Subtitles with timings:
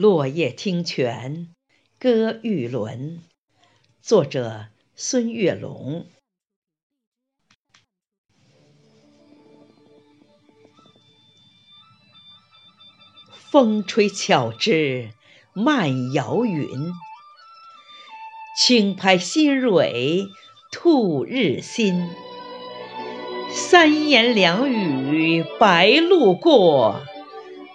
[0.00, 1.48] 落叶听泉，
[1.98, 3.20] 歌玉轮。
[4.00, 6.06] 作者：孙月龙。
[13.32, 15.10] 风吹巧枝
[15.52, 16.68] 漫摇云，
[18.56, 20.28] 轻拍新蕊
[20.70, 22.08] 吐日新。
[23.50, 27.00] 三言两语白鹭过，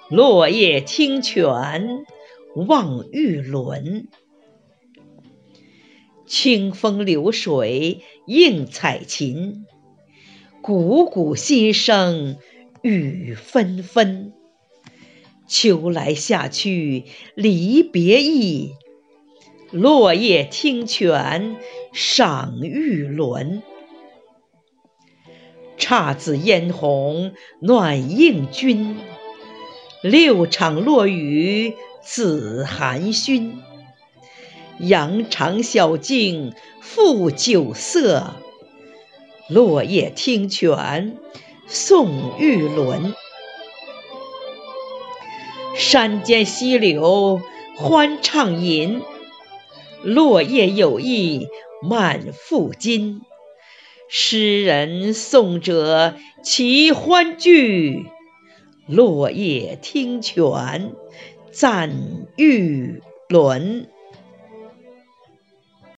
[0.10, 2.06] 落叶听泉
[2.56, 4.08] 望玉轮。
[6.26, 9.66] 清风流水映彩琴，
[10.62, 12.38] 汩汩心声
[12.82, 14.34] 雨纷纷。
[15.48, 17.04] 秋来夏去
[17.36, 18.72] 离别意，
[19.72, 21.58] 落叶听泉
[21.92, 23.62] 赏玉轮。
[25.78, 28.98] 姹紫嫣红暖映君，
[30.02, 33.62] 六场落雨子寒熏。
[34.80, 38.34] 扬长小径赋酒色，
[39.48, 41.18] 落叶听泉
[41.68, 43.14] 送玉轮。
[45.76, 47.42] 山间溪流
[47.78, 49.02] 欢畅吟，
[50.04, 51.48] 落叶有意
[51.82, 53.22] 满腹金。
[54.10, 58.08] 诗人送者齐欢聚，
[58.88, 60.92] 落叶听泉
[61.54, 61.92] 赞
[62.36, 63.88] 玉轮。